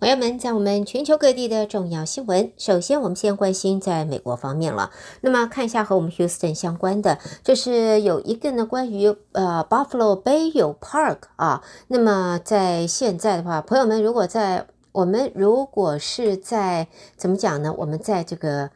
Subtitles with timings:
[0.00, 4.90] 朋友们，在我们全球各地的重要新闻，首先我们先关心在美国方面了。
[5.20, 11.62] 那么看一下和我们 Houston 相关的，就是有一个呢关于呃 Buffalo Bayou Park 啊。
[11.88, 16.88] 那么在现在的话，朋友们如果在我们如果是在
[17.18, 17.74] 怎么讲呢？
[17.76, 18.70] 我们在这个。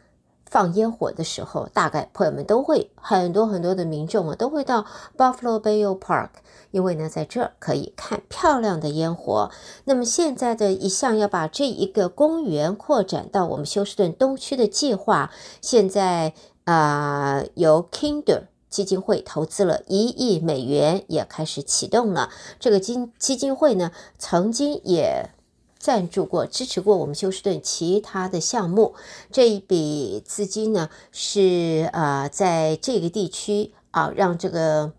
[0.55, 4.87] 放烟火的时候，大概朋友们都会很多很多的民众啊，都会到
[5.19, 6.29] Buffalo Bay Park，
[6.71, 9.51] 因为呢，在这儿可以看漂亮的烟火。
[9.83, 16.35] 那么现在的一项要把这一个公园扩展到我们休斯顿东区的计划，现在
[16.67, 22.31] 啊、由 Kinder 基金会投资了一亿美元，也开始启动了。
[22.61, 23.91] 这个基基金会呢，
[24.21, 25.34] 曾经也。
[25.85, 28.95] 赞助过、支持过我们休斯顿其他的项目，
[29.31, 34.93] 这一笔资金呢是啊、在这个地区啊，让这个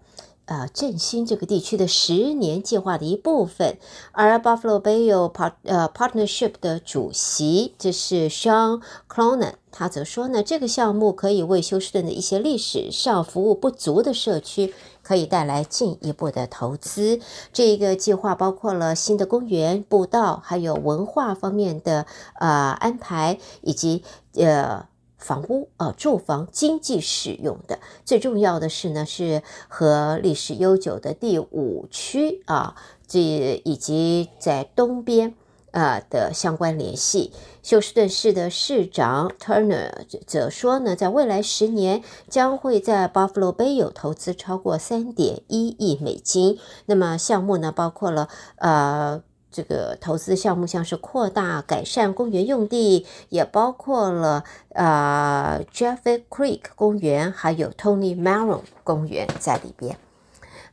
[0.45, 3.77] 呃振兴这个地区的十年计划的一部分。
[4.11, 9.53] 而 Buffalo Bayou Part 呃 Partnership 的主席，这是 Sean Clonan。
[9.71, 17.19] 他则说呢，这个项目可以为休斯顿的一些历史上服务不足的社区，可以带来进一步的投资。
[17.51, 22.05] 这个计划包括了新的公园、步道，还有文化方面的
[22.39, 22.47] 呃
[22.79, 24.01] 安排，以及
[24.35, 24.85] 呃
[25.25, 27.79] 房屋呃住房经济使用的。
[28.05, 32.75] 最重要的是呢，是和历史悠久的第五区啊，
[33.07, 35.33] 这以及在东边。
[35.75, 39.91] 啊的相关联系，休斯顿市的市长 Turner
[40.25, 46.57] 则说呢，在未来十年将会在 Buffalo Bayou 投资超过三点一亿美金。
[46.85, 49.21] 那么项目呢，包括了呃
[49.55, 59.97] 这个投资项目，像是扩大改善公园用地，也包括了呃 Jeffrey Creek 公园，还有 Tony Maron 公园在里边。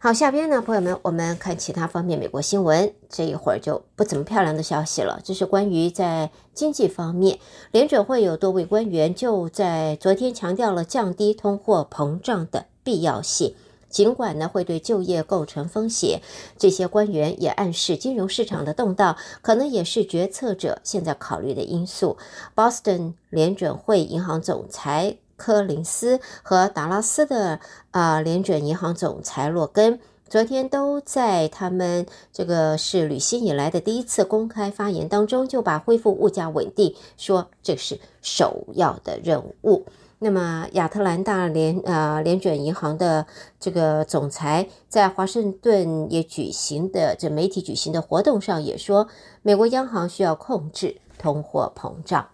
[0.00, 2.92] 好，下边呢，朋友们，我们看其他方面美国新闻。
[3.08, 7.38] 这一会儿就不怎么漂亮的消息了，这是关于在经济方面，
[7.70, 13.54] 联准会有多位官员就在昨天强调了降低通货膨胀的必要性。
[13.92, 16.20] 尽管呢会对就业构成风险，
[16.58, 22.16] 这些官员也暗示金融市场的动荡可能也是决策者现在考虑的因素。
[22.56, 25.18] Boston 联准会银行总裁。
[25.34, 27.58] 柯林斯和达拉斯的
[27.90, 29.98] 啊联准银行总裁洛根
[30.28, 39.84] 昨天都在他们这个是履新以来的第一次公开发言当中，就把恢复物价稳定说这是首要的任务。
[40.22, 43.26] 那么亚特兰大联呃联准银行的
[43.58, 49.08] 这个总裁在华盛顿也举行的这媒体举行的活动上也说，
[49.42, 52.28] 美国央行需要控制通货膨胀。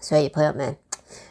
[0.00, 0.76] 所以朋友们。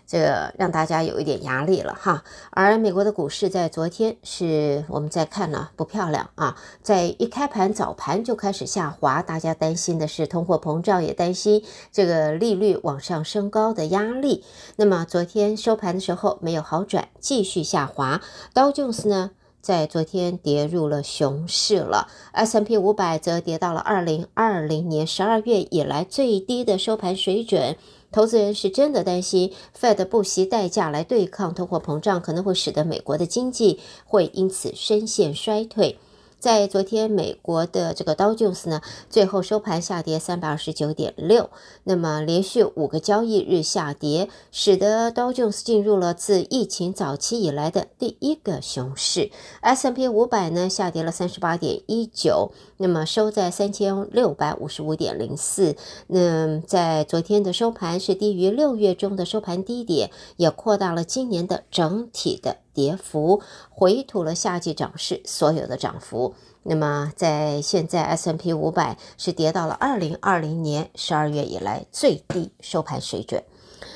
[0.08, 14.44] 这让大家有一点压力了哈，而美国的股市在昨天是我们在看呢，不漂亮啊，在一开盘早盘就开始下滑，大家担心的是通货膨胀，也担心这个利率往上升高的压力。
[14.76, 18.22] 那么昨天收盘的时候没有好转，继续下滑。
[18.54, 27.76] 道琼斯呢，在昨天跌入了熊市了，S M P 五百则跌到了二零二零年十二月以来最低的收盘水准。
[28.16, 36.00] 投资人是真的担心，Fed 不惜代价来对抗通货膨胀，可能会使得美国的经济会因此深陷衰退。
[36.46, 38.80] 在昨天，美国的这个道琼斯呢，
[39.10, 41.50] 最后收盘下跌三百二十九点六，
[41.86, 49.32] 那么连续五个交易日下跌，使得道琼斯进入了自疫情早期以来的第一个熊市。
[49.62, 55.76] S M P 五百呢，下跌了三十八点一九，那么收在三千六百五十五点零四。
[56.06, 62.58] 那在昨天的收盘是低于六月中的收盘低点，也扩大了今年的整体的。
[62.76, 73.44] 跌幅回吐了夏季涨势所有的涨幅，那么在现在 S&P 五百是跌到了二零二零年十二月以来最低收盘水准。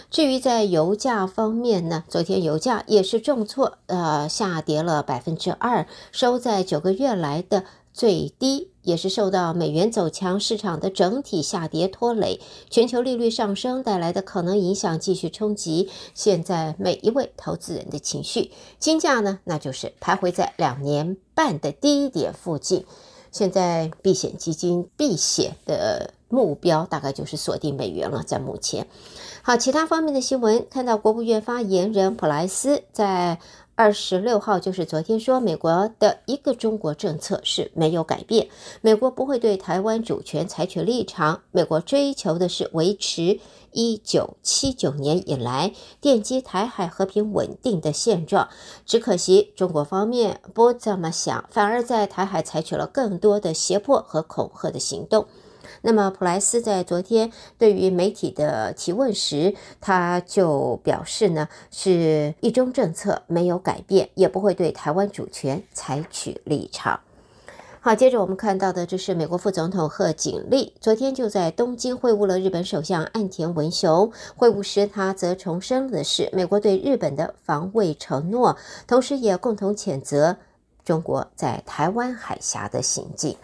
[0.09, 8.71] 至于在油价方面呢，昨天油价也是重挫，呃，下跌了百分之二，收在九个月来的最低。
[8.89, 12.41] 也是受到美元走强、市场的整体下跌拖累，
[12.71, 18.51] 全球利率上升带来的可能影响继续冲击现在每一位投资人的情绪。
[18.79, 22.83] 金价呢，那就是徘徊在两年半的低点附近。
[23.31, 28.87] 现在避险基金避险的目标大概就是锁定美元了，在目前。
[29.43, 33.39] 好，其他方面的新闻，看到国务院发言人普莱斯在。
[33.79, 38.49] 二十六号就是昨天说，美国的一个中国政策是没有改变，
[38.81, 43.39] 美国不会对台湾主权采取立场，美国追求的是维持
[43.71, 45.71] 一九七九年以来
[46.01, 48.49] 奠基台海和平稳定的现状。
[48.85, 55.25] 只可惜中国方面不这么想，反而在台海采取了更多的胁迫和恐吓的行动。
[55.81, 66.99] 那么普莱斯在昨天对于媒体的提问时，他就表示呢，是一中政策没有改变，也不会对台湾主权采取立场。
[67.81, 74.11] 好，接着我们看到的这是美国副总统贺锦丽昨天就在东京会晤了日本首相岸田文雄。
[74.35, 80.35] 会晤时，他则重申的是美国对日本的防卫承诺，同时也共同谴责
[80.83, 83.37] 中国在台湾海峡的行径。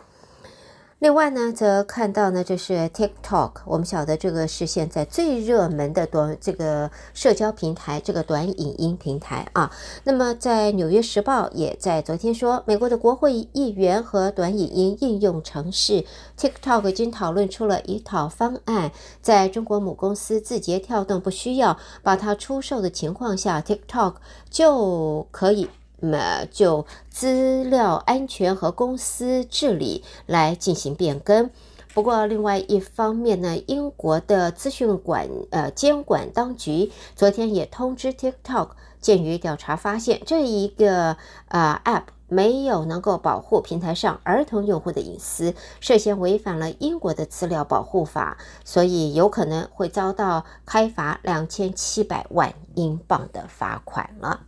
[1.00, 9.70] 另外呢，则看到呢，就是 TikTok，我们晓得这个是现在最热门的短这个社交平台，这个短影音平台啊。
[10.06, 16.06] 那么在《纽约时报》也在昨天说，美国的国会议员和短影音应用程式
[16.40, 18.92] TikTok 已经讨论出了一套方案，
[19.22, 24.16] 在中国母公司字节跳动不需要把它出售的情况下，TikTok
[24.50, 25.70] 就可以。
[26.06, 31.50] 那么就资料安全和公司治理来进行变更。
[31.96, 38.70] 不过，另外一方面呢，英国的资讯管呃监管当局昨天也通知 TikTok，
[39.00, 41.18] 鉴于调查发现这一个
[41.48, 54.42] 啊、App 没有能够保护平台上儿童用户的隐私，涉嫌违反了英国的资料保护法，所以有可能会遭到开罚两千七百万英镑的罚款了。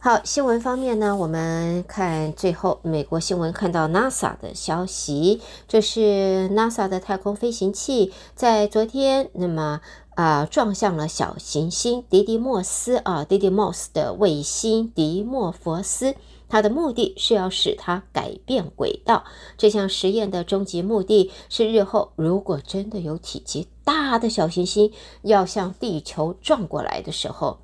[0.00, 9.80] 好，新闻方面呢，我们看最后美国新闻，看到 NASA 的消息，这是 NASA 的太空飞行器在昨天，那么
[10.14, 16.14] 啊、撞向了小行星迪迪莫斯啊，迪迪莫斯的卫星迪莫佛斯，
[16.48, 19.24] 它的目的是要使它改变轨道。
[19.56, 24.92] 这项实验的终极目的是，日后如果真的有体积大的小行星
[25.22, 27.58] 要向地球撞过来的时候。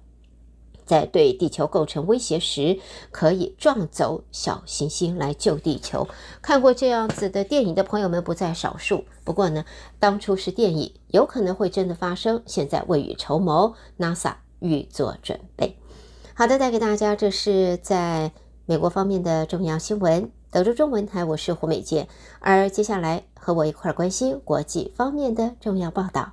[0.85, 2.79] 在对地球构成威胁时，
[3.11, 6.09] 可以撞走小行星来救地球。
[6.43, 9.05] 看过这样子的电影的朋友们不在少数。
[9.25, 9.65] 不过呢，
[9.99, 12.43] 当初是电影，有可能会真的发生。
[12.47, 15.77] 现在未雨绸缪，NASA 预做准备。
[16.35, 18.33] 好的，带给大家这是在
[18.67, 20.31] 美国方面的重要新闻。
[20.51, 22.07] 德州中文台，我是胡美健。
[22.41, 26.33] 而接下来和我一块儿关心国际方面的重要报道。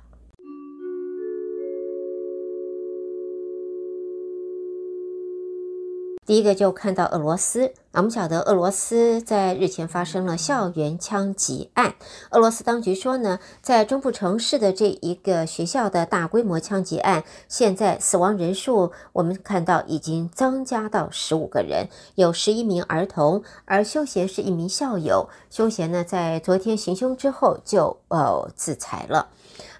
[6.32, 11.94] 第一个就看到俄罗斯，我们晓得俄罗斯在日前发生了校园枪击案。
[12.30, 25.28] 俄罗斯当局说呢，在中部城市的这一个学校的大规模枪击案，现在死亡人数我们看到已经增加到十五个人，有十一名儿童，而凶嫌是一名校友。
[25.50, 29.28] 凶嫌呢，在昨天行凶之后就呃自裁了。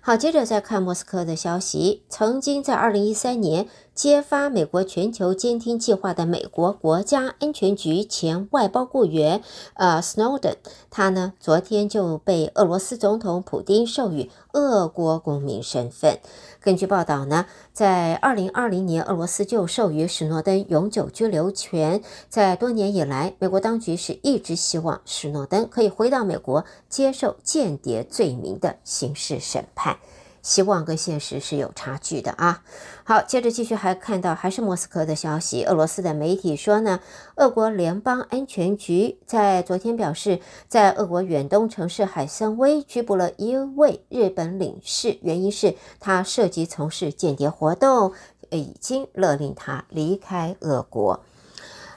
[0.04, 2.02] 好，接着再看莫斯科的消息。
[2.08, 9.42] 曾经在二零一三年揭发美国全球监听计划的美国国家安全局前外包雇员，
[9.74, 10.56] 呃，Snowden，
[10.90, 16.20] 他呢昨天就被俄罗斯总统普丁授予俄国公民身份。
[16.58, 17.44] 根据报道呢，
[17.74, 22.02] 在二零二零年，俄罗斯就授予史诺登永久居留权。
[22.30, 29.98] 在多年以来，美国当局是一直希望史诺登可以回到美国接受间谍罪名的刑事审判。
[30.42, 32.62] 希望跟现实是有差距的啊！
[33.04, 37.00] 好，接着继续还看到还是莫斯科的消息，俄罗斯的媒体说呢，
[37.36, 48.12] 俄国联邦安全局在昨天表示，在俄国远东城市海参崴拘捕了一位日本领事，原因是他涉及从事间谍活动，
[48.50, 51.24] 已经勒令他离开俄国，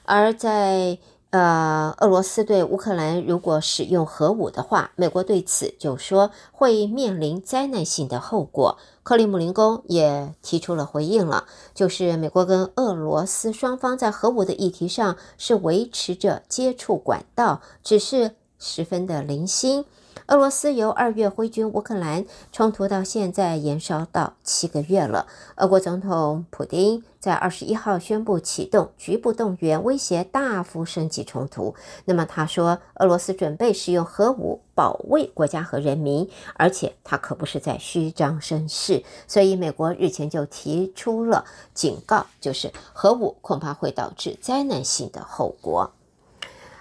[0.04, 1.00] 而在。
[1.36, 8.78] 呃，俄罗斯对乌克兰如果使用核武的话，美国对此就说会面临灾难性的后果。
[9.04, 19.84] 克里姆林宫也提出了回应了，就是美国跟俄罗斯双方在核武的议题上是维持着接触管道，只是十分的零星。
[20.28, 25.28] 俄罗斯由二月挥军乌克兰，冲突到现在延烧到七个月了。
[25.58, 31.76] 俄国总统普丁在二十一号宣布启动局部动员，威胁大幅升级冲突。
[32.06, 39.04] 那么他说，俄罗斯准备使用核武保卫国家和人民，而且他可不是在虚张声势。
[39.28, 45.92] 所以美国日前就提出了警告，就是核武恐怕会导致灾难性的后果。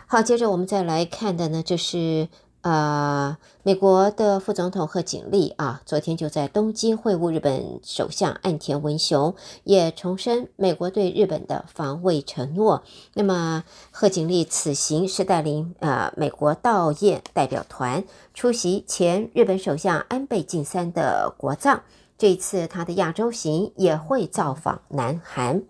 [0.06, 2.28] 好，接着我们再来看的呢，就是。
[2.64, 12.82] 呃，美国的副总统贺锦丽啊，昨天就在东京会晤日本首相岸田文雄，也重申美国对日本的防卫承诺。
[13.12, 18.02] 那么，贺锦丽此行是带领呃美国道业代表团
[18.32, 21.82] 出席前日本首相安倍晋三的国葬。
[22.16, 25.62] 这次他的亚洲行也会造访南韩。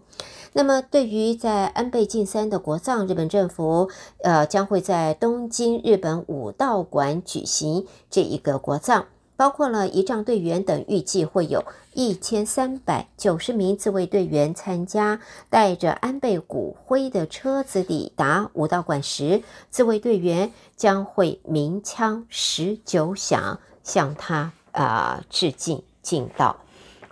[0.53, 3.91] 那么，对于在安倍晋三的国葬，日本政府
[4.23, 9.07] 呃将会在东京日本武道馆举行这一个国葬。
[9.37, 15.21] 包括了仪仗队员等，预计会有一千三百九十名自卫队员参加。
[15.51, 26.59] 带着安倍骨灰的车子抵达武道馆时，自卫队员将会鸣枪十九响，向他啊、呃、致敬进到。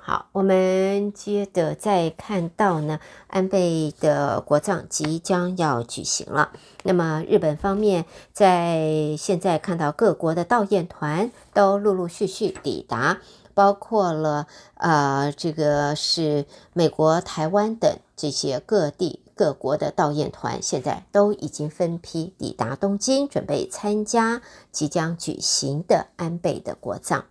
[0.05, 6.51] 好，我们接着再看到呢，安倍的国葬即将要举行了。
[6.83, 13.21] 那么日本方面在现在看到各国的悼唁团都陆陆续续抵达，
[13.55, 27.27] 包括了呃这个是美国、台湾等这些各地各国的悼唁团，现在都已经分批抵达东京，准备参加即将举行的安倍的国葬。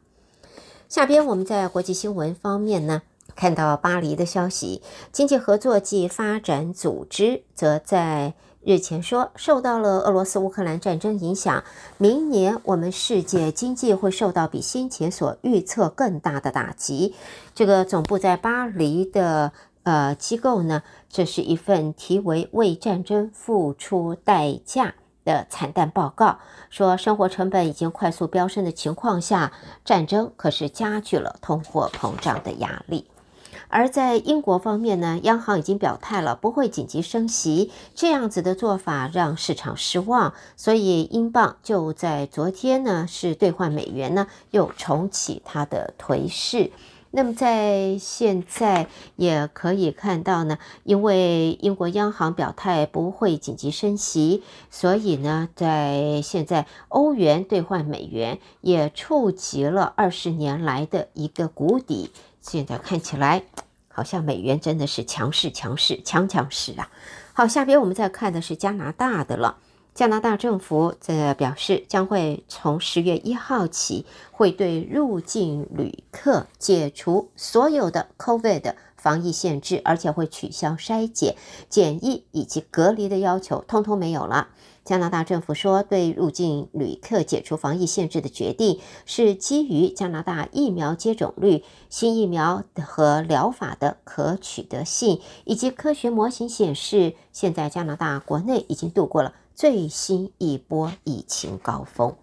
[0.91, 4.81] 下边我们在国际新闻方面呢，看到巴黎的消息，
[5.13, 11.63] 经济合作暨发展组织则在日前说，受到了俄罗斯乌克兰战争影响，
[11.97, 17.15] 明年我们世界经济会受到比先前所预测更大的打击。
[17.55, 24.95] 这个总部在巴黎的呃机构呢，这是一份题为“为战争付出代价”。
[25.23, 29.51] 的惨淡报告说，生活成本已经快速飙升的情况下，
[29.85, 33.07] 战争可是加剧了通货膨胀的压力。
[33.67, 46.71] 而在英国方面呢，央行已经表态了，不会紧急升息，这样子的做法让市场失望，所以英镑就在昨天呢，是兑换美元呢，又重启它的颓势。
[47.13, 48.87] 那么在现在
[49.17, 62.11] 也可以看到呢，因为英国央行表态不会紧急升息，所以呢，在现在欧元兑换美元也触及了二十年来的一个谷底。
[62.39, 63.43] 现在看起来
[63.89, 66.89] 好像美元真的是强势、强势、强强势啊！
[67.33, 69.57] 好，下边我们再看的是加拿大的了。
[69.93, 81.35] 加拿大政府则表示，将会从十月一号起，会对入境旅客解除所有的 COVID 防疫限制，而且会取消筛检、
[81.69, 84.47] 检疫以及隔离的要求，通通没有了。
[84.85, 99.33] 加拿大政府说，对入境旅客解除防疫限制的决定是基于加拿大疫苗接种率、新疫苗和疗法的可取得性，以及科学模型显示，现在加拿大国内已经度过了。
[99.61, 102.15] 最新一波疫情高峰。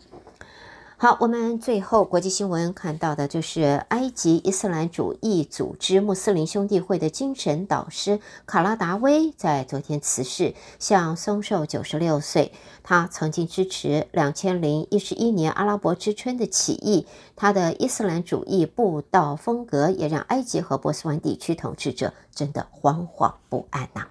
[0.96, 12.50] 好，我们最后国际新闻看到的就是埃及伊斯兰主义组织穆斯林兄弟会的精神导师卡拉达威在昨天辞世，享寿寿九十六岁。
[12.82, 24.08] 他曾经支持两千零一十一年阿拉伯之春的起义，他的伊斯兰主义布道风格也让埃及和波斯湾地区统治者真的惶惶不安呐、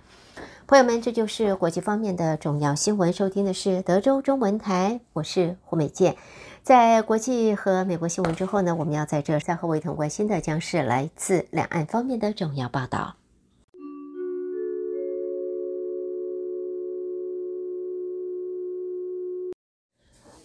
[0.68, 3.14] 朋友们，这就是国际方面的重要新闻。
[3.14, 6.18] 收听的是德州中文台，我是胡美健。
[6.62, 13.16] 在国际和美国新闻之后呢，我们要在这三和为同关心的将是来自两岸方面的重要报道。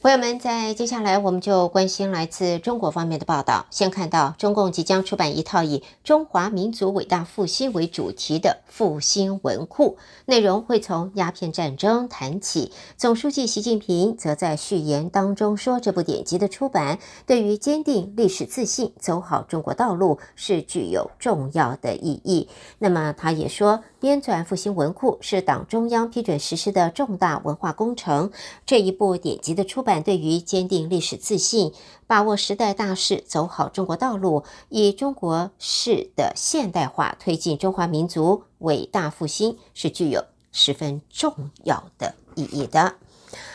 [0.02, 3.66] 朋友们，在接下来我们就关心来自中国方面的报道。
[3.70, 12.72] 先看到中共即将出版一套以中华民族伟大复兴为主题的复兴文库，内容会从鸦片战争谈起。
[12.96, 22.48] 总书记习近平则在序言当中说，这部典籍的出版对于坚定历史自信、走好中国道路是具有重要的意义。
[22.80, 28.32] 那么，他也说，编纂复兴文库是党中央批准实施的重大文化工程。
[28.66, 29.91] 这一部典籍的出版。
[29.92, 31.74] 但对于坚定历史自信、
[32.06, 42.94] 把握时代大势、走好中国道路，以中国式的现代化推进中华民族伟大复兴，是具有十分重要的意义的。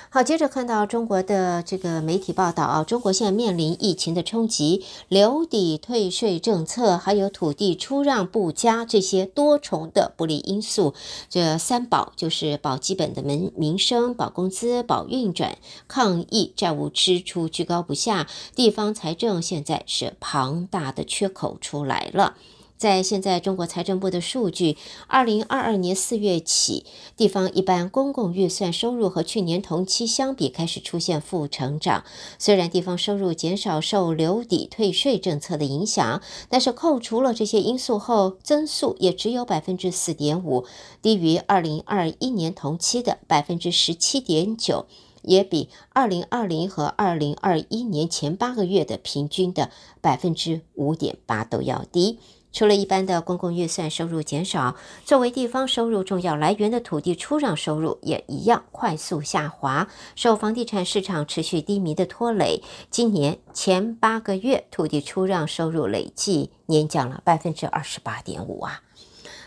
[0.10, 10.94] 好，接着看到中国的这个媒体报道啊，中国现在面临疫情的冲击，留抵退税政策，还有土地出让不佳这些多重的不利因素。
[11.30, 15.58] 这三保就是保基本的民民生、保工资、保运转。
[15.90, 22.38] 抗疫债务支出居高不下，地方财政现在是庞大的缺口出来了。
[22.78, 32.04] 在现在中国财政部的数据，二零二二年四月起，地方一般公共预算收入和去年同期相比开始出现负成长。
[32.38, 40.66] 虽然地方收入减少受留抵退税政策的影响，但是扣除了这些因素后，增速也只有百分之四点五，
[41.02, 44.86] 低于二零二一年同期的百分之十七点九。
[45.24, 52.20] 也比二零二零和二零二一年前八个月的平均的百分之五点八都要低。
[52.52, 54.76] 除了一般的公共预算收入减少，
[55.06, 68.82] 作为地方收入重要来源的土地出让收入也一样快速下滑，受房地产市场持续低迷的拖累，今年前八个月土地出让收入累计年降了百分之二十八点五啊。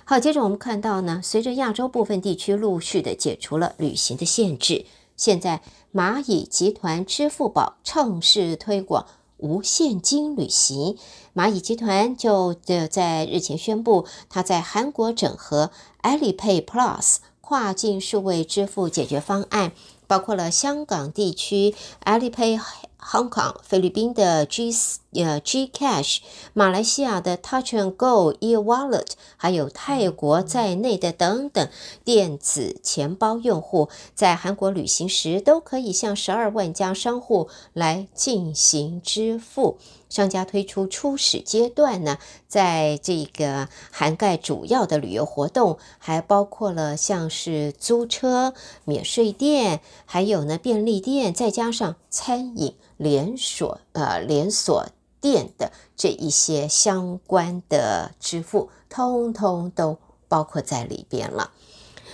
[0.04, 4.84] 好，接着我们看到呢，随着亚洲部分地区陆续的解除了旅行的限制，
[5.16, 9.06] 现在蚂蚁集团支付宝趁势推广。
[9.40, 10.96] 无现金旅行，
[11.34, 15.70] 蚂蚁集团就在日前宣布，它在韩国整合
[16.02, 19.72] Alipay Plus 跨境数位支付解决方案，
[20.06, 22.60] 包括了香港地区 Alipay。
[23.02, 24.70] Hong Kong、菲律宾的 G
[25.12, 26.18] 呃 GCash、
[26.52, 31.68] 马来西亚的 Touch and Go eWallet，还有泰国在内的等等
[32.04, 39.78] 电子钱包用户，在韩国旅行时都可以向十二万家商户来进行支付。
[40.08, 48.52] 商家推出初始阶段呢，在这个涵盖主要的旅游活动，还包括了像是租车、
[48.84, 54.86] 免税店，还有呢便利店，再加上餐饮连锁呃连锁
[55.20, 59.98] 店的这一些相关的支付，通通都
[60.28, 61.50] 包括在里边了。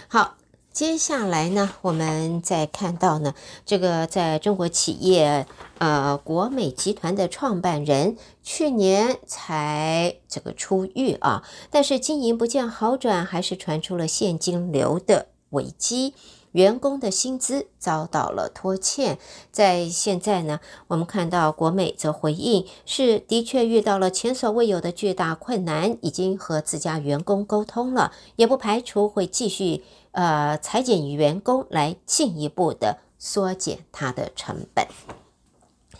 [0.09, 0.35] 好。
[0.73, 3.35] 接下来呢，我们再看到呢，
[3.65, 5.47] 这个在中国企业
[5.79, 16.13] 呃国美集团的创办人去年才这个出狱啊，但是经营不见好转，还是传出了现金流的危机。
[16.53, 19.19] 员工的薪资遭到了拖欠，
[19.53, 34.87] 在现在呢，我们看到国美则回应是的确遇到了前所未有的巨大困难，已经和自家员工沟通了，也不排除会继续呃裁减员工来进一步的缩减它的成本。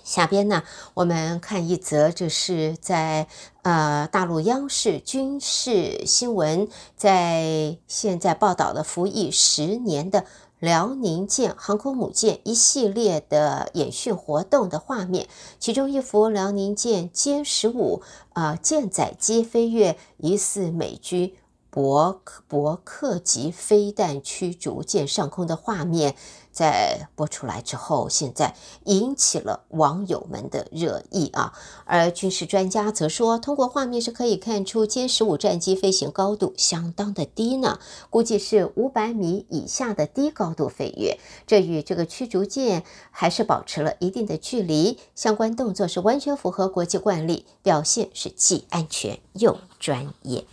[0.03, 0.63] 下边呢，
[0.95, 3.27] 我们看一则，就是在
[3.67, 10.25] 呃大陆央视军事新闻在现在报道了服役十年的。
[10.59, 18.01] 辽宁舰航空母舰一系列的演训活动的画面，其中一幅辽宁舰歼十五
[18.33, 21.35] 啊舰载机飞越疑似美军
[21.77, 26.17] 伯伯克级飞弹驱逐舰上空的画面。
[26.51, 31.53] 在播出来之后，现在引起了网友们的热议啊。
[31.85, 44.99] 而军事专家则说，通过画面是可以看出歼十五战机飞行高度相当的低呢，估计是五百米以下的低高度飞跃，这与这个驱逐舰还是保持了一定的距离。
[45.15, 50.47] 相关动作是完全符合国际惯例，表现是既安全又专业。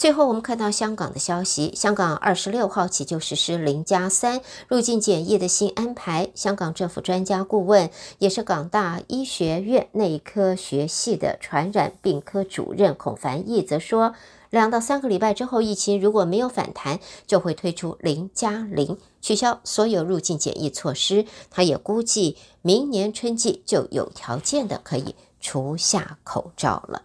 [0.00, 6.30] 最后，我们看到香港的消息，香港二十六号起就实施零加三入境检疫的新安排。
[6.34, 14.14] 香港政府专家顾问，也是港大医学院内科学系的传染病科主任孔凡毅则说，
[14.48, 21.26] 两到三个礼拜之后，疫情如果没有反弹，就会推出零加零，取消所有入境检疫措施。
[21.50, 27.02] 他也估计，明年春季就有条件的可以除下口罩了。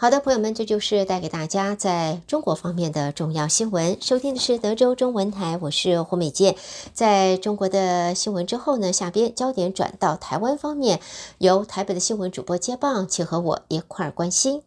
[0.00, 4.00] 好的，朋友们，这就是带给大家在中国方面的重要新闻。
[4.00, 6.54] 收听的是德州中文台，我是胡美健。
[6.92, 11.00] 在中国的新闻之后呢，下边焦点转到台湾方面，
[11.38, 14.62] 由台北的新闻主播接棒，请和我一块儿关心。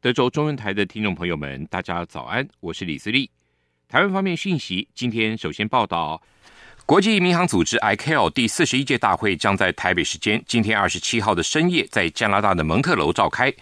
[0.00, 3.28] 德州中文台的听众朋友们，大家早安，我是李思利。
[3.88, 6.22] 台湾方面讯息，今天首先报道。
[6.88, 13.52] 国际民航组织 ICAO 第四十一届大会将在台北时间今天二十七号的深夜，在加拿大的蒙特楼召开。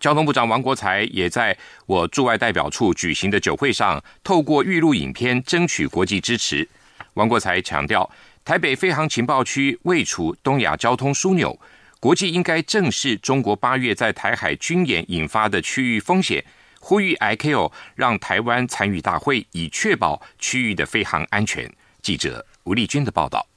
[0.00, 6.68] 交通部长王国材也在我驻外代表处举行的酒会上，透过预录影片争取国际支持。
[7.14, 8.10] 王国材强调，
[8.44, 11.56] 台北飞航情报区位处东亚交通枢纽，
[12.00, 16.44] 国际应该正视中国八月在台海军演引发的区域风险，
[16.80, 21.72] 呼吁 ICAO 让台湾参与大会，以确保区域的飞航安全。
[22.02, 22.44] 记者。
[22.64, 23.51] 吴丽君的报道。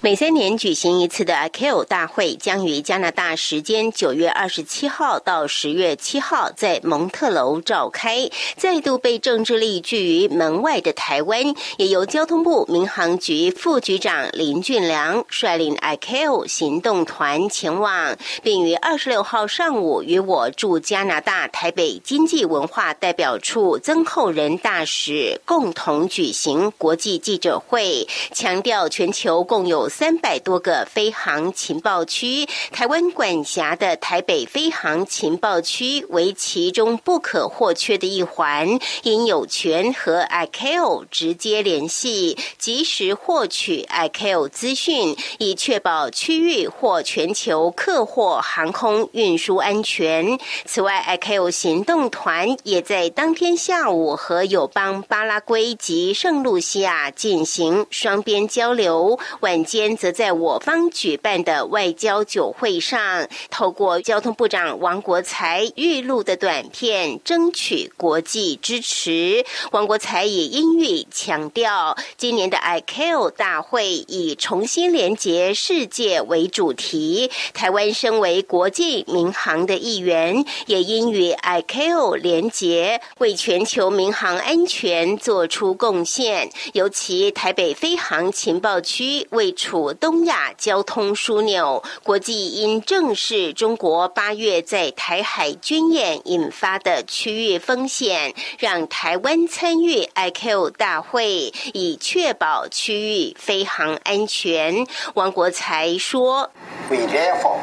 [0.00, 8.28] 每三年举行一次的 ICAO 大会将于加拿大时间九月二十七号到十月七号在蒙特楼召开。
[8.56, 50.38] 再度被政治力拒于门外的台湾，也由交通部民航局副局长林俊良率领 ICAO 行动团前往，并于二十六号上午与我驻加拿大台北经济文化代表处曾厚仁大使共同举行国际记者会，强调全球共共有三百多个飞航情报区，台湾管辖的台北飞航情报区为其中不可或缺的一环，应有权和 ICAO 直接联系，及时获取 ICAO 资讯，以确保区域或全球客货航空运输安全。
[50.66, 59.18] 此外，ICAO 行动团也在当天下午和友邦巴拉圭及圣露西亚进行双边交流，
[59.48, 69.46] 晚间则在我方举办的外交酒会上，透过交通部长王国材预录的短片，争取国际支持。
[69.72, 86.50] 王国材以英语强调，今年的 ICAO 大会以重新连结世界为主题，台湾身为国际民航的一员，也应与 ICAO 连结，为全球民航安全做出贡献。
[86.74, 104.84] 尤其台北飞航情报区位处东亚交通枢纽，国际因正视中国八月在台海军演引发的区域风险，让台湾参与 I Q 大会，以确保区域飞航安全。
[105.14, 106.50] 王国才说
[106.90, 107.60] ：“We therefore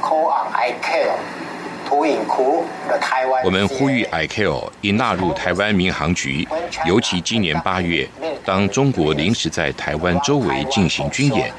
[0.00, 1.16] call on ICAO。”
[3.44, 6.46] 我们呼吁 ICAO 应纳入台湾民航局，
[6.86, 8.06] 尤其今年八月，
[8.44, 11.52] 当中国临时在台湾周围进行军演，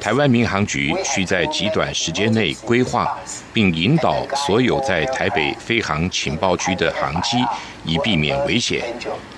[0.00, 3.18] 台湾民航局需在极短时间内规划
[3.52, 7.38] 并引导所有在台北飞航情报区的航机，
[7.84, 8.84] 以避免危险。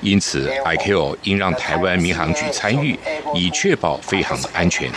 [0.00, 2.98] 因此，ICAO 应让台湾民航局参与，
[3.34, 4.90] 以确保飞航的安全。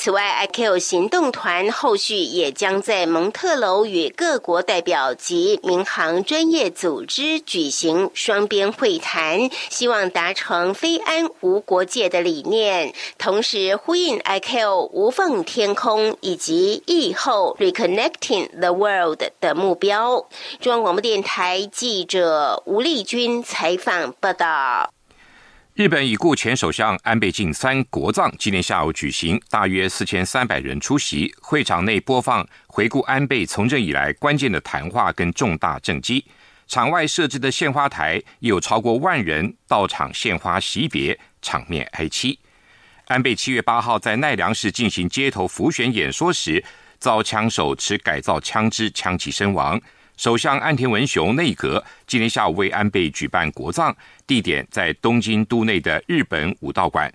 [0.00, 20.28] 此外，I Q 行动团后续也将在蒙特楼与各国代表及民航专业组织举行双边会谈，希望达成飞安无国界的理念，同时呼应 I Q 无缝天空以及疫后 Reconnecting the World 的目标。
[20.60, 24.92] 中央广播电台记者吴丽君采访报道。
[25.78, 31.32] 日本已故前首相安倍晋三国葬今天下午举行，大约四千三百人出席。
[31.40, 36.24] 会场内播放回顾安倍从政以来关键的谈话跟重大政绩。
[36.66, 42.40] 场外设置的献花台有超过万人到场献花惜别，场面哀戚。
[43.06, 46.64] 安倍七月八号在奈良市进行街头浮选演说时，
[46.98, 49.80] 遭枪手持改造枪支枪击身亡。
[50.18, 53.94] 首相岸田文雄内阁今天下午为安倍举办国葬，
[54.26, 57.08] 地点在东京都内的日本武道馆。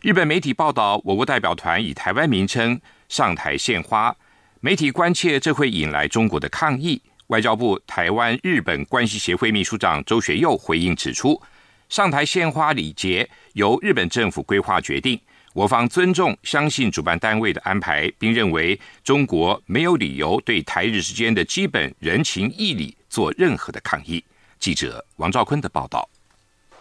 [0.00, 4.14] 日本媒体报道，我国代表团以台湾名称上台献花，
[4.60, 7.02] 媒体关切这会引来中国的抗议。
[7.28, 11.42] 外交部台湾日本关系协会秘书长周学佑回应指出，
[11.88, 15.20] 上台献花礼节由日本政府规划决定。
[15.54, 24.22] 我方尊重、相信主办单位的安排，并认为中国没有理由对台日之间的基本人情义理做任何的抗议。
[24.58, 26.08] 记者王兆坤的报道。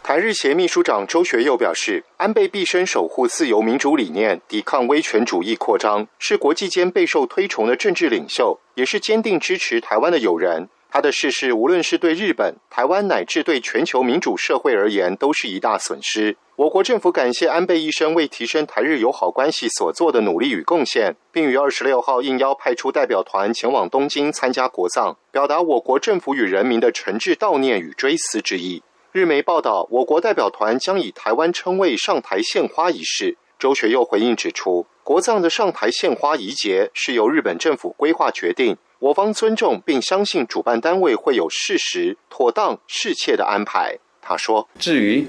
[0.01, 10.67] 台日协秘书长周学佑表示，安倍毕生守护自由民主理念，抵抗威权主义扩张，是国际间备受推崇的政治领袖，也是坚定支持台湾的友人。
[10.93, 16.38] 他的逝世，无论是对日本、台湾乃至对全球民主社会而言，都是一大损失。
[16.56, 28.84] 我国政府感谢安倍一生为提升台日友好关系所做的努力与贡献，并于二十六号应邀派出代表团前往东京参加国葬，表达我国政府与人民的诚挚悼念与追思之意。
[29.12, 33.36] 日媒报道，我国代表团将以台湾称谓上台献花仪式。
[33.58, 38.77] 周学又回应指出，国葬的上台献花仪节是由日本政府规划决定。
[39.03, 43.97] 我方尊重并相信主办单位会有适时、妥当、适切的安排。
[44.21, 45.27] 他说：“至于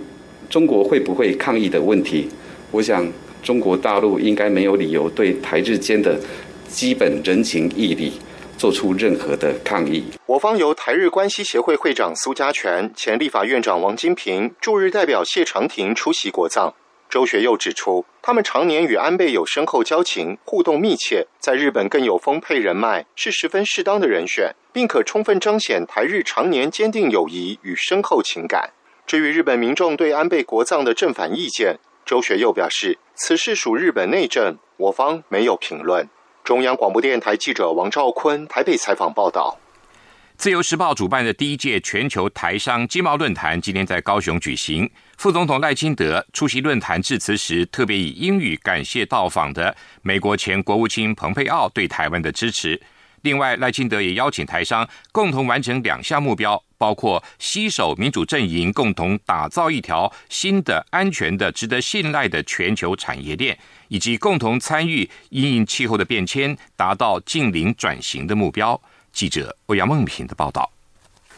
[0.48, 2.28] 中国会不会抗议的问题，
[2.70, 6.20] 我想中国大陆应该没有理由对台日间的
[6.68, 8.12] 基本人情义理
[8.56, 16.72] 做出任何的抗议。”我方由台日关系协会会长苏家全、前立法院长王金平、驻日代表谢长廷出席国葬。
[17.10, 28.70] 周学佑指出，他们常年与安倍有深厚交情，互动密切，在日本更有丰沛人脉，是十分适当的人选，并可充分彰显台日常年坚定友谊与深厚情感。
[29.06, 36.08] 至于日本民众对安倍国葬的正反意见，周学佑表示，此事属日本内政，我方没有评论。
[36.42, 39.58] 中央广播电台记者王兆坤台北采访报道。
[40.36, 44.90] 自由时报主办的第一届全球台商经贸论坛今天在高雄举行。
[45.16, 52.80] 副总统赖清德出席论坛致辞时，特别以英语感谢到访的美国前国务卿蓬佩奥对台湾的支持。
[53.22, 68.78] 另外，赖清德也邀请台商共同完成两项目标，包括携手民主阵营，共同打造一条新的、安全的、值得信赖的全球产业链，以及共同参与因应气候的变迁，达到净零转型的目标。
[69.10, 70.73] 记者欧阳梦平的报道。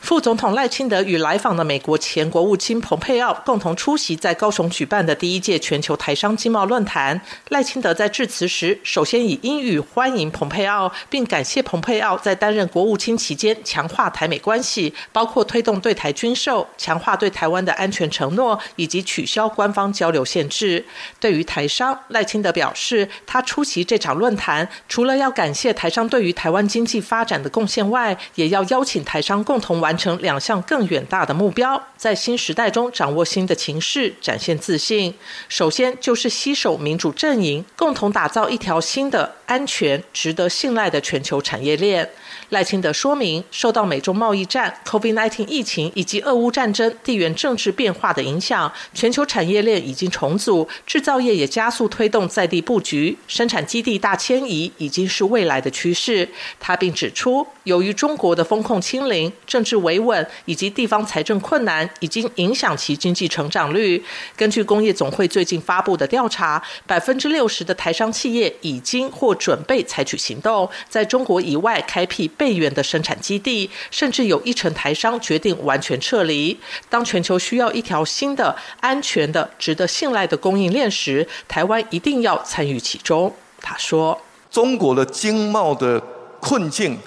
[0.00, 7.20] 副总统赖清德与来访的美国前国务卿蓬佩奥共同出席在高雄举办的第一届全球台商经贸论坛。
[7.48, 20.84] 赖清德在致辞时，首先以英语欢迎蓬佩奥，并感谢蓬佩奥在担任国务卿期间强化台美关系，包括推动对台军售、强化对台湾的安全承诺，以及取消官方交流限制。
[21.18, 29.95] 对于台商，赖清德表示，他出席这场论坛，除了要感谢台商对于台湾经济发展的贡献外，也要邀请台商共同完。
[29.96, 35.14] 成两项更远大的目标，在新时代中掌握新的情势，展现自信。
[35.48, 42.08] 首先就是携手民主阵营，共同打造一条新的、安全、值得信赖的全球产业链。
[42.50, 56.28] 赖清德说明，受到美中贸易战、COVID-19 疫情以及俄乌战争、地缘政治变化的影响，全球产业链已经重组，制造业也加速推动在地布局，生产基地大迁移已经是未来的趋势。
[56.60, 64.02] 他并指出，由于中国的风控清零、政治维稳以及地方财政困难，已经影响其经济成长率。
[64.36, 76.58] 根据工业总会最近发布的调查，百分之六十的台商企业已经或准备采取行动，在中国以外开辟备援的生产基地，甚至有一成台商决定完全撤离。
[76.88, 83.34] 当全球需要一条新的、安全的、值得信赖的供应链时，台湾一定要参与其中。
[83.60, 86.00] 他说：“中国的经贸的
[86.40, 86.98] 困境。”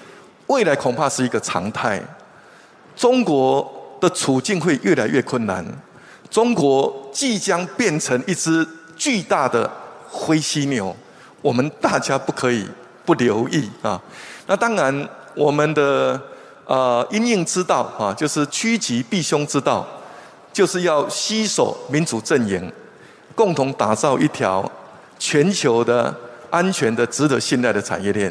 [0.48, 2.02] 未来恐怕是一个常态，
[3.00, 5.64] 中国的处境会越来越困难，
[6.30, 9.70] 中国即将变成一只巨大的
[10.06, 10.94] 灰犀牛，
[11.40, 12.68] 我们大家不可以
[13.06, 13.98] 不留意啊。
[14.46, 16.20] 那当然，我们的
[16.66, 19.88] 呃因应之道啊，就是趋吉避凶之道，
[20.52, 22.70] 就是要携手民主阵营，
[23.34, 24.70] 共同打造一条
[25.18, 26.14] 全球的
[26.50, 28.30] 安全的、值得信赖的产业链。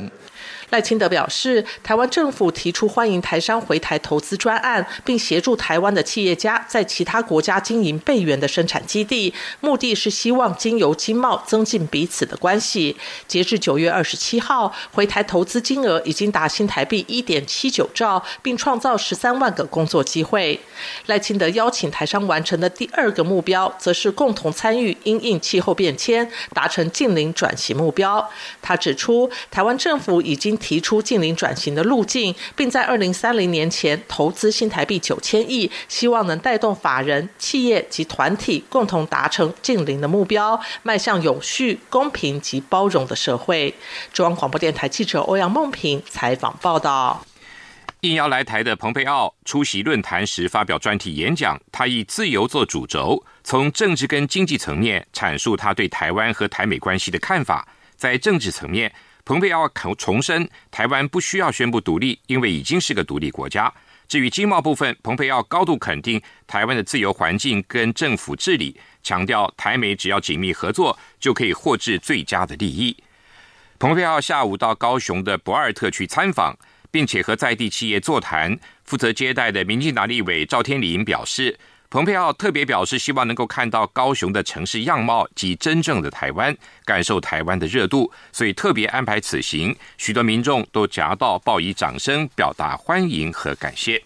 [0.69, 12.95] 赖清德表示，台湾政府提出欢迎台商回台投资专案，并协助台湾的企业家在其他国家经营备援的生产基地，目的是希望经由经贸增进彼此的关系。
[13.27, 20.59] 截至九月二十七号，回台投资金额已经达新台币一点七九兆，并创造十三万个工作机会。
[21.07, 28.29] 赖清德邀请台商完成的第二个目标，则是共同参与因应气候变迁，达成净零转型目标。
[28.61, 43.73] 他指出，台湾政府已经提出净零转型的路径，并在二零三零年前投资新台币九千亿，希望能带动法人、企业及团体共同达成净零的目标，迈向永续、公平及包容的社会。
[44.13, 47.25] 中央广播电台记者欧阳梦平采访报道。
[48.01, 57.67] 应邀来台的蓬佩奥出席论坛时发表专题演讲，他以自由做主轴，从政治跟经济层面阐述他对台湾和台美关系的看法。
[57.97, 58.93] 在政治层面，
[59.29, 63.71] 蓬佩奥重申，台湾不需要宣布独立，因为已经是个独立国家。
[64.07, 72.97] 至于经贸部分，蓬佩奥高度肯定台湾的自由环境跟政府治理，强调台美只要紧密合作，就可以获致最佳的利益。
[73.77, 76.57] 蓬佩奥下午到高雄的博尔特去参访，
[76.89, 78.59] 并且和在地企业座谈。
[78.83, 81.55] 负责接待的民进党立委赵天麟表示。
[81.89, 89.75] 蓬佩奥特别表示，希望能够看到高雄的城市样貌及真正的台湾，感受台湾的热度，所以特别安排此行。
[89.97, 93.99] 许多民众都夹道报以掌声，表达欢迎和感谢。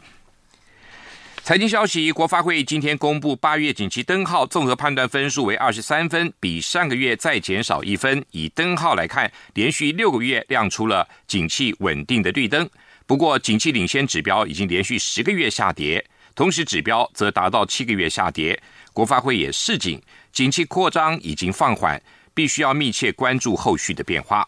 [1.44, 8.24] 财经消息：国发会今天公布八月景气灯号综合判断分数为二十三分，比上个月再减少一分。
[8.32, 12.70] 以灯号来看，连续六个月亮出了景气稳定的绿灯。
[13.06, 16.06] 不过，景气领先指标已经连续十个月下跌。
[16.36, 18.62] 同时，指标则达到七个月下跌。
[18.92, 22.02] 国发会也示警，景气扩张已经放缓，
[22.34, 24.48] 必须要密切关注后续的变化。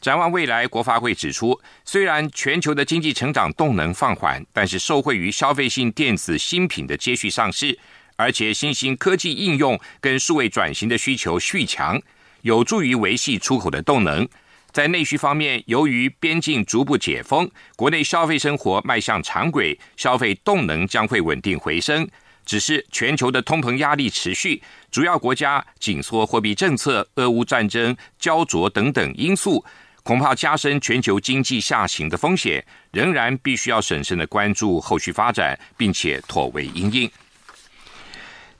[0.00, 7.78] 展望未来，国发会指出，虽然全球的经济成长动能放缓，但是受惠于消费性电子新品的接续上市，
[8.16, 12.00] 而且新兴科技应用跟数位转型的需求续强，
[12.42, 14.28] 有助于维系出口的动能。
[14.74, 22.04] 在内需方面，由于边境逐步解封，国内消费生活迈向常轨，消费动能将会稳定回升。
[22.44, 24.60] 只是全球的通膨压力持续，
[24.90, 29.64] 主要国家紧缩货币政策、俄乌战争焦灼等等因素，
[30.02, 32.66] 恐怕加深全球经济下行的风险。
[32.90, 37.08] 仍然必须要审慎的关注后续发展，并且妥为因应。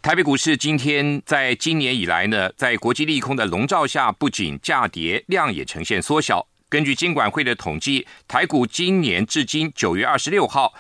[0.04, 6.46] 台北股市今天在今年以来呢，在国际利空的笼罩下，不仅价跌，量也呈现缩小。
[6.68, 10.74] 根据金管会的统计，台股今年至今九月二十六号，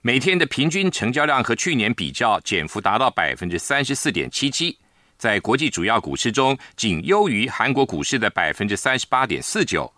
[0.00, 4.78] 每天的平均成交量和去年比较减幅达到百分之三十四点七七，
[5.18, 9.92] 在国际主要股市中仅优于韩国股市的百分之三十八点四九。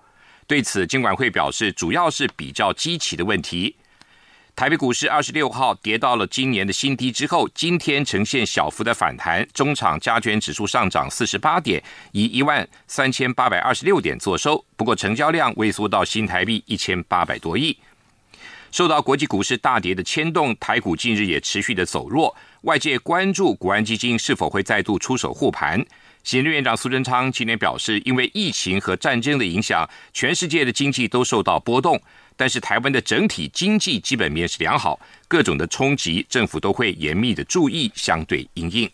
[0.48, 3.76] 对此，金管会表示，主要是比较积极的问题。
[4.56, 14.64] 台北股市二十六号跌到了今年的新低之后，今天呈现小幅的反弹，中场加权指数上涨四十八点，以一万三千八百二十六点作收。
[14.76, 17.76] 不过，成交量萎缩到新台币一千八百多亿。
[18.70, 25.84] 受到国际股市大跌的牵动，台股近日也持续的走弱，外界关注国安基金是否会再度出手护盘。
[26.22, 32.00] 行政院长苏贞昌今年表示，因为疫情和战争的影响，全世界的经济都受到波动，
[32.37, 38.90] 但是台湾的整体经济基本面是良好，各种的冲击政府都会严密的注意，相对应应。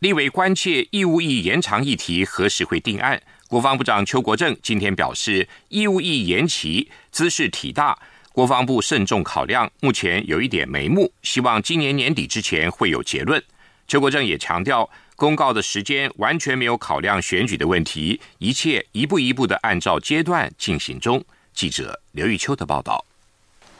[0.00, 3.20] 立委关切义务役延长议题何时会定案？
[3.48, 7.98] 国防部长邱国正今天表示，义务役延期姿势体大。
[8.32, 13.42] 国防部慎重考量，目前有一点眉目，希望今年年底之前会有结论。
[13.88, 21.22] 邱国正也强调，公告的时间完全没有考量选举的问题，一切一步一步的按照阶段进行中。
[21.52, 23.04] 记者刘玉秋的报道。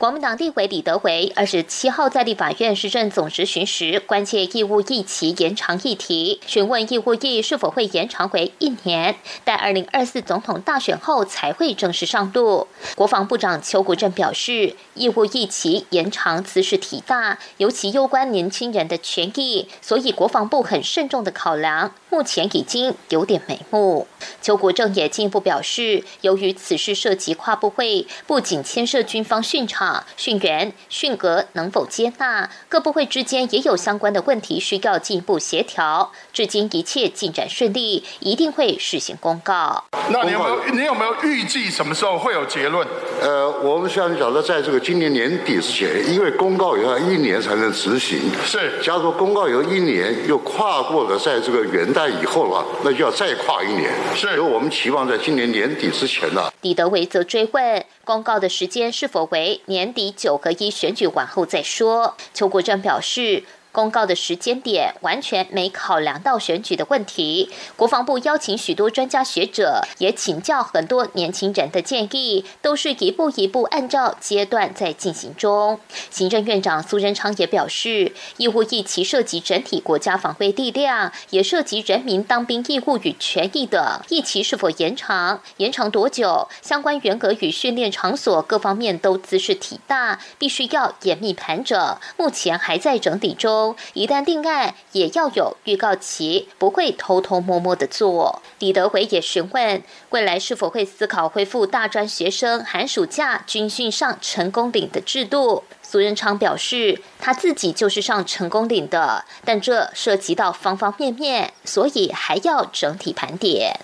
[0.00, 12.66] 国民党立委李德维二十七号在立法院市政总执行时，关切义务役期延长议题，询问义务役是否会延长为一年，待二零二四总统大选后才会正式上路。
[12.94, 24.06] 国防部长邱国正表示，义务役期延长此事体大，尤其攸关年轻人的权益，所以国防部很慎重的考量，目前已经有点眉目。
[24.40, 29.89] 邱国正也进一步表示，由于此事涉及跨部会，不仅牵涉军方训场。
[30.16, 32.48] 训员训格能否接纳？
[32.68, 36.10] 各部会之间也有相关的问题需要进一步协调。
[36.32, 39.84] 至今一切进展顺利，一定会实行公告。
[40.10, 42.86] 那你有没有你有没有预计什么时候会有结论？
[43.20, 48.18] 呃，我们想讲的，在这个今年年底之前，因为公告也要一年才能执行。
[48.44, 53.90] 是，假如公告有一年又跨过了，在这个元旦以后了，那就要再跨一年。
[54.14, 56.50] 是，所以我们期望在今年年底之前呢。
[56.62, 57.84] 李德维则追问。
[58.10, 62.16] 公告的时间是否为年底九合一选举完后再说？
[62.34, 63.44] 邱国正表示。
[63.72, 67.50] 公告的时间点完全没考量到选举的问题。
[67.76, 75.78] 国防部邀请许多专家学者，也请教很多年轻人的建议，都是一步一步按照阶段在进行中。
[76.10, 91.96] 行政院长苏贞昌也表示，义务役期涉及整体国家防卫力量，也涉及人民当兵义务与权益的役期是否延长，延长多久，相关员额与训练场所各方面都兹事体大，必须要严密盘整。
[92.16, 93.59] 目前还在整理中。
[93.94, 98.42] 一旦定案，也要有预告期，不会偷偷摸摸的做。
[98.58, 105.64] 李德维也询问，未来是否会思考恢复大专学生寒暑假军训上成功岭的制度。
[105.82, 113.80] 苏仁昌表示，他自己就是上成功岭的，但这涉及到方方面面，所以还要整体盘点。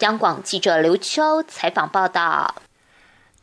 [0.00, 2.56] 央广记者刘秋采访报道。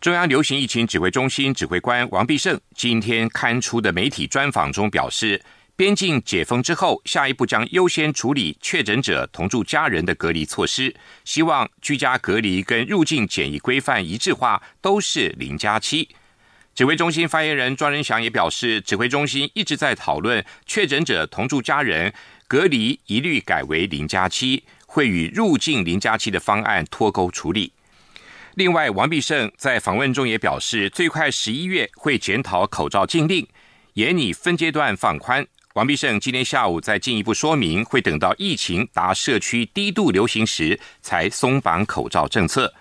[0.02, 5.42] 中央流行疫情指挥中心指挥官王必胜今天刊出的媒体专访中表示。
[5.82, 16.08] 边境解封之后，下一步将优先处理确诊者同住家人的隔离措施，希望居家隔离跟入境检疫规范一致化，都是零加七。
[16.76, 22.14] 指挥中心发言人庄人祥也表示，指挥中心一直在讨论确诊者同住家人
[22.48, 27.74] 隔离一律改为零加七，会与入境零加七的方案脱钩处理。
[28.54, 33.48] 另外，王必胜在访问中也表示，最快十一月会检讨口罩禁令，
[33.94, 35.48] 也拟分阶段放宽。
[35.74, 42.74] 王必胜今天下午再进一步说明，会等到疫情达社区低度流行时才松绑口罩政策。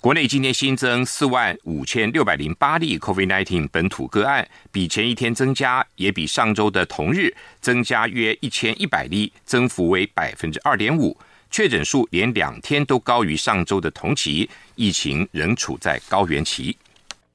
[0.00, 11.16] 国内今天新增四万五千六百零八例 COVID-19 本土个案，比前一天增加，也比上周的同日增加约一千一百例，增幅为百分之二点五。
[11.50, 16.76] 确诊数连两天都高于上周的同期，疫情仍处在高原期。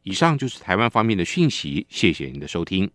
[0.03, 2.89] 以上就是台湾方面的讯息，谢谢您的收听。